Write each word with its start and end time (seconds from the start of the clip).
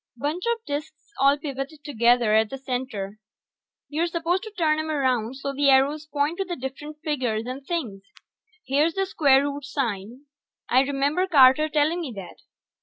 Bunch 0.17 0.45
of 0.47 0.65
disks 0.65 1.11
all 1.19 1.37
pivoted 1.37 1.83
together 1.83 2.33
at 2.33 2.49
the 2.49 2.57
center; 2.57 3.19
you're 3.87 4.07
supposed 4.07 4.41
to 4.41 4.51
turn 4.57 4.79
'em 4.79 4.89
around 4.89 5.35
so 5.35 5.53
the 5.53 5.69
arrows 5.69 6.07
point 6.07 6.39
to 6.39 6.43
the 6.43 6.55
different 6.55 6.97
figures 7.03 7.43
and 7.45 7.63
things. 7.63 8.01
Here's 8.65 8.95
the 8.95 9.05
square 9.05 9.43
root 9.43 9.63
sign, 9.63 10.25
I 10.67 10.81
remember 10.81 11.27
Carter 11.27 11.69
telling 11.69 12.01
me 12.01 12.11
that. 12.15 12.37